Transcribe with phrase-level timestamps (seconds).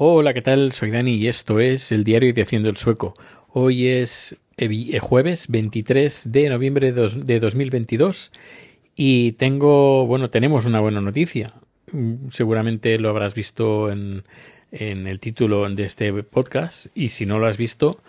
[0.00, 0.70] Hola, ¿qué tal?
[0.70, 3.14] Soy Dani y esto es el diario de Haciendo el Sueco.
[3.48, 8.30] Hoy es eh, jueves 23 de noviembre de 2022
[8.94, 11.52] y tengo, bueno, tenemos una buena noticia.
[11.90, 14.22] Mm, seguramente lo habrás visto en,
[14.70, 18.00] en el título de este podcast y si no lo has visto,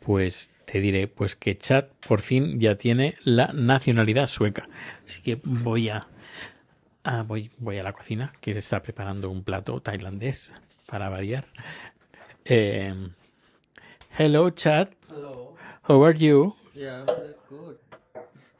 [0.00, 4.68] pues te diré pues que Chad por fin ya tiene la nacionalidad sueca.
[5.06, 6.06] Así que voy a,
[7.26, 10.50] voy, voy a la cocina, que está preparando un plato tailandés
[10.90, 11.46] para variar.
[12.44, 12.94] Eh,
[14.18, 14.88] hello, Chad.
[15.08, 15.54] Hello.
[15.88, 16.54] How are you?
[16.74, 17.78] Yeah, very good.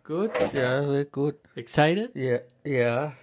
[0.05, 0.31] Good.
[0.53, 1.37] Yeah, very good.
[1.57, 2.11] Excited?
[2.15, 3.15] Yeah, yeah.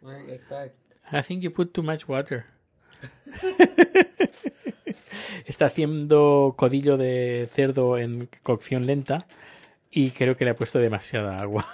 [0.00, 0.72] Very excited.
[1.12, 2.46] I think you put too much water.
[5.46, 9.26] Está haciendo codillo de cerdo en cocción lenta
[9.90, 11.66] y creo que le ha puesto demasiada agua.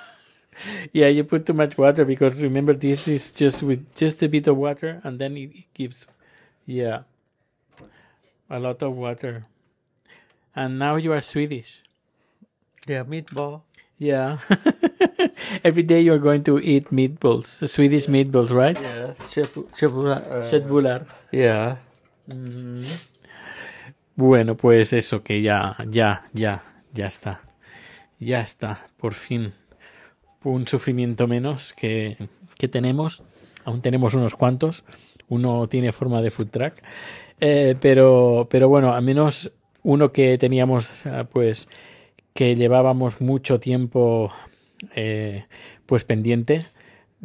[0.92, 4.46] Yeah, you put too much water because remember this is just with just a bit
[4.46, 6.06] of water and then it gives
[6.66, 7.02] yeah
[8.50, 9.46] a lot of water.
[10.54, 11.82] And now you are Swedish.
[12.86, 13.62] Yeah, meatball.
[13.98, 14.38] Yeah.
[15.64, 18.78] Every day you're going to eat meatballs, Swedish meatballs, right?
[18.80, 19.14] Yeah,
[19.74, 21.02] chebula.
[21.02, 21.76] Uh, yeah.
[22.30, 22.86] Mm.
[24.16, 26.62] Bueno, pues eso, que ya, ya, ya,
[26.94, 27.40] ya está.
[28.18, 29.52] Ya está, por fin.
[30.48, 32.16] Un sufrimiento menos que,
[32.56, 33.22] que tenemos.
[33.64, 34.84] Aún tenemos unos cuantos.
[35.28, 36.74] Uno tiene forma de food truck.
[37.38, 41.68] Eh, pero, pero bueno, al menos uno que teníamos, eh, pues,
[42.32, 44.32] que llevábamos mucho tiempo,
[44.94, 45.44] eh,
[45.84, 46.64] pues, pendiente,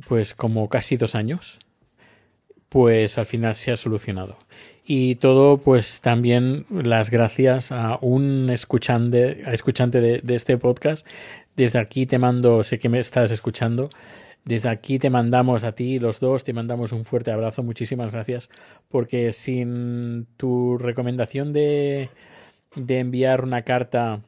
[0.09, 1.59] pues, como casi dos años,
[2.67, 4.37] pues al final se ha solucionado.
[4.85, 11.07] Y todo, pues también las gracias a un escuchante, escuchante de, este podcast.
[11.55, 13.89] Desde aquí te mando, sé que me estás escuchando.
[14.43, 17.63] Desde aquí te mandamos a ti, los dos, te mandamos un fuerte abrazo.
[17.63, 18.49] Muchísimas gracias.
[18.89, 22.09] Porque sin tu recomendación de,
[22.75, 24.21] de enviar una carta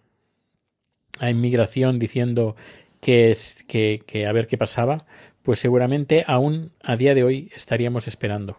[1.19, 2.55] a inmigración diciendo
[3.01, 3.35] que,
[3.67, 5.05] que, que a ver qué pasaba,
[5.43, 8.57] pues seguramente aún a día de hoy estaríamos esperando.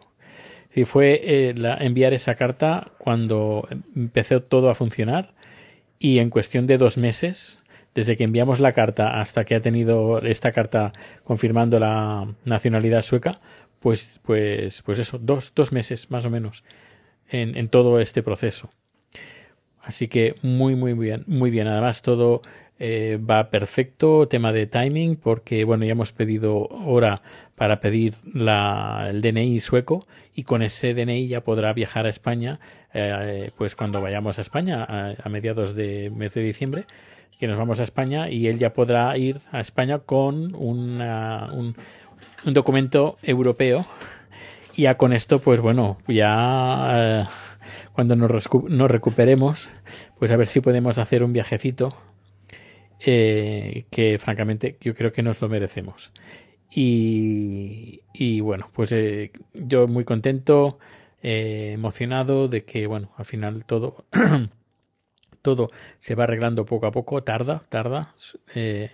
[0.76, 3.66] Y fue eh, enviar esa carta cuando
[3.96, 5.32] empezó todo a funcionar
[5.98, 7.62] y en cuestión de dos meses,
[7.94, 10.92] desde que enviamos la carta hasta que ha tenido esta carta
[11.24, 13.40] confirmando la nacionalidad sueca,
[13.80, 16.62] pues, pues, pues eso, dos, dos meses más o menos
[17.30, 18.68] en, en todo este proceso.
[19.86, 21.68] Así que muy, muy bien, muy bien.
[21.68, 22.42] Además, todo
[22.80, 27.22] eh, va perfecto, tema de timing, porque bueno, ya hemos pedido hora
[27.54, 30.04] para pedir la, el DNI sueco
[30.34, 32.58] y con ese DNI ya podrá viajar a España,
[32.92, 36.84] eh, pues cuando vayamos a España a, a, mediados de mes de diciembre,
[37.38, 42.54] que nos vamos a España y él ya podrá ir a España con un, un
[42.54, 43.86] documento europeo
[44.76, 47.24] y ya con esto, pues bueno, ya eh,
[47.92, 48.30] cuando nos,
[48.90, 49.70] recuperemos,
[50.18, 51.96] pues a ver si podemos hacer un viajecito
[53.00, 56.12] eh, que francamente yo creo que nos lo merecemos.
[56.70, 60.78] Y, y bueno, pues eh, yo muy contento,
[61.22, 64.04] eh, emocionado de que, bueno, al final todo,
[65.42, 68.14] todo se va arreglando poco a poco, tarda, tarda,
[68.54, 68.90] eh,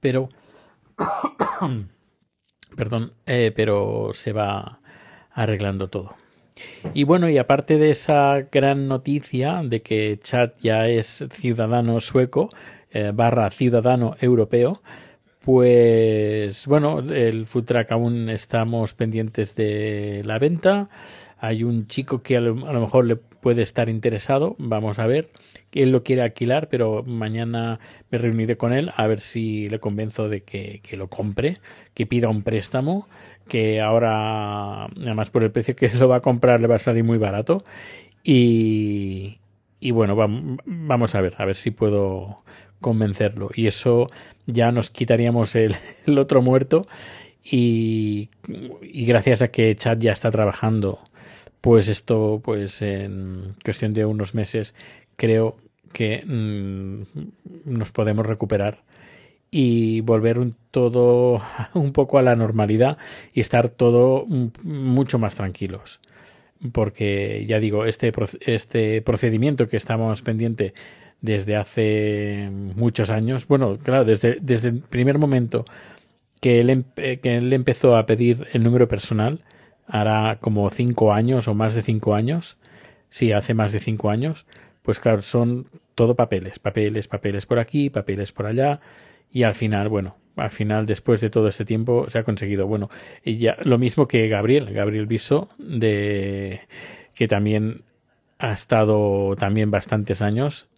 [0.00, 0.28] pero,
[2.76, 4.80] perdón, pero se va
[5.32, 6.16] arreglando todo.
[6.94, 12.50] Y bueno, y aparte de esa gran noticia de que Chad ya es ciudadano sueco,
[12.90, 14.82] eh, barra ciudadano europeo,
[15.40, 20.88] pues bueno, el food aún estamos pendientes de la venta.
[21.38, 24.56] Hay un chico que a lo, a lo, mejor le puede estar interesado.
[24.58, 25.30] Vamos a ver.
[25.72, 27.80] Él lo quiere alquilar, pero mañana
[28.10, 31.58] me reuniré con él a ver si le convenzo de que, que lo compre,
[31.94, 33.08] que pida un préstamo,
[33.48, 37.04] que ahora, además por el precio que lo va a comprar, le va a salir
[37.04, 37.64] muy barato.
[38.22, 39.38] Y,
[39.80, 42.42] y bueno, vamos a ver, a ver si puedo
[42.80, 43.50] convencerlo.
[43.54, 44.08] Y eso
[44.46, 46.86] ya nos quitaríamos el, el otro muerto.
[47.42, 48.28] Y,
[48.82, 51.00] y, gracias a que Chad ya está trabajando,
[51.60, 54.74] pues esto, pues en cuestión de unos meses,
[55.16, 55.56] creo
[55.92, 57.02] que mmm,
[57.64, 58.82] nos podemos recuperar
[59.50, 61.42] y volver un todo
[61.74, 62.98] un poco a la normalidad
[63.32, 64.26] y estar todo
[64.62, 66.00] mucho más tranquilos.
[66.72, 70.74] Porque ya digo este este procedimiento que estamos pendiente
[71.22, 75.64] desde hace muchos años bueno claro desde desde el primer momento
[76.40, 79.42] que él, que él empezó a pedir el número personal
[79.90, 82.58] hará como cinco años o más de cinco años
[83.08, 84.46] sí hace más de cinco años
[84.82, 88.80] pues claro son todo papeles papeles papeles por aquí papeles por allá
[89.32, 92.66] y al final, bueno, al final, después de todo este tiempo, se ha conseguido.
[92.66, 92.88] Bueno,
[93.24, 96.62] y ya lo mismo que Gabriel, Gabriel Viso, de
[97.14, 97.82] que también
[98.38, 100.68] ha estado también bastantes años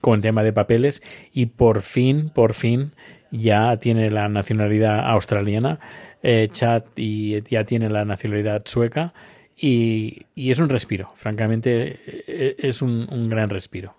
[0.00, 1.02] con tema de papeles
[1.32, 2.92] y por fin, por fin
[3.30, 5.78] ya tiene la nacionalidad australiana,
[6.22, 9.12] eh, Chad y ya tiene la nacionalidad sueca
[9.56, 13.94] y, es un respiro, francamente e, es un, un gran respiro.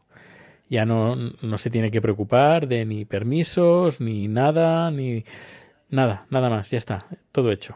[0.69, 5.25] Ya no, no se tiene que preocupar de ni permisos, ni nada, ni
[5.89, 7.75] nada, nada más, ya está, todo hecho.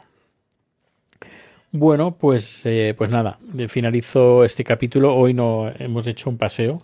[1.78, 3.38] Bueno, pues, eh, pues nada,
[3.68, 5.14] finalizo este capítulo.
[5.14, 6.80] Hoy no hemos hecho un paseo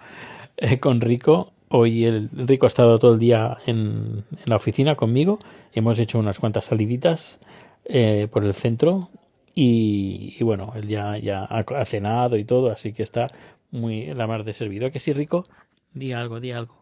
[0.57, 1.53] eh, con Rico.
[1.73, 5.39] Hoy el Rico ha estado todo el día en, en la oficina conmigo.
[5.73, 7.39] Hemos hecho unas cuantas saliditas
[7.85, 9.09] eh, por el centro
[9.56, 13.27] y, bueno, él ya, ya ha, ha, cenado y todo, así que está
[13.69, 14.91] muy la mar de servido.
[14.91, 15.47] que sí, Rico?
[15.94, 16.75] Di algo, di algo.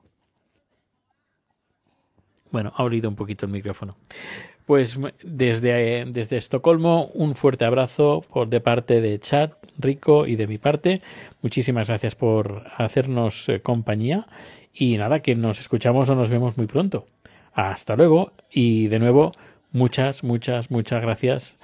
[2.52, 3.96] Bueno, ha olido un poquito el micrófono.
[4.66, 10.48] Pues desde, desde Estocolmo, un fuerte abrazo por de parte de Chad, Rico y de
[10.48, 11.02] mi parte.
[11.42, 14.28] Muchísimas gracias por hacernos eh, compañía.
[14.74, 17.08] Y nada, que nos escuchamos o nos vemos muy pronto.
[17.54, 18.32] Hasta luego.
[18.52, 19.34] Y de nuevo,
[19.72, 21.58] muchas, muchas, muchas gracias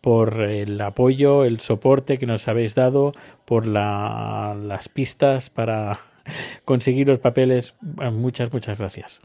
[0.00, 3.12] por el apoyo, el soporte que nos habéis dado,
[3.44, 6.00] por la, las pistas para
[6.64, 7.76] conseguir los papeles.
[7.80, 9.20] Muchas, muchas gracias.